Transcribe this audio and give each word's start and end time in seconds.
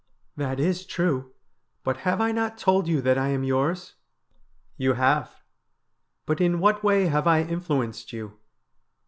'That 0.35 0.59
is 0.59 0.87
true, 0.87 1.31
but 1.83 1.97
have 1.97 2.19
I 2.19 2.31
not 2.31 2.57
told 2.57 2.87
you 2.87 3.01
that 3.01 3.19
I 3.19 3.27
am 3.27 3.43
yours?'' 3.43 3.93
You 4.77 4.93
have. 4.93 5.43
But 6.25 6.41
in 6.41 6.59
what 6.59 6.83
way 6.83 7.05
have 7.05 7.27
I 7.27 7.43
influenced 7.43 8.11
you 8.11 8.39